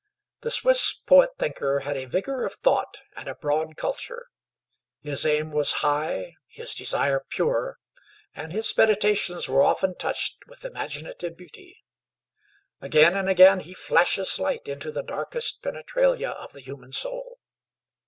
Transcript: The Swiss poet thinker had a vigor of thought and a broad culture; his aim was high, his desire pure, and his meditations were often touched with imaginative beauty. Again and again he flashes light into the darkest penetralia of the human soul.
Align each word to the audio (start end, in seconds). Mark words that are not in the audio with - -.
The 0.41 0.49
Swiss 0.49 0.95
poet 0.95 1.29
thinker 1.37 1.81
had 1.81 1.95
a 1.95 2.05
vigor 2.05 2.43
of 2.43 2.55
thought 2.55 2.97
and 3.15 3.27
a 3.27 3.35
broad 3.35 3.77
culture; 3.77 4.29
his 4.99 5.27
aim 5.27 5.51
was 5.51 5.73
high, 5.85 6.37
his 6.47 6.73
desire 6.73 7.19
pure, 7.29 7.77
and 8.33 8.51
his 8.51 8.75
meditations 8.75 9.47
were 9.47 9.61
often 9.61 9.93
touched 9.95 10.47
with 10.47 10.65
imaginative 10.65 11.37
beauty. 11.37 11.83
Again 12.81 13.15
and 13.15 13.29
again 13.29 13.59
he 13.59 13.75
flashes 13.75 14.39
light 14.39 14.67
into 14.67 14.91
the 14.91 15.03
darkest 15.03 15.61
penetralia 15.61 16.31
of 16.31 16.51
the 16.53 16.61
human 16.61 16.91
soul. 16.91 17.37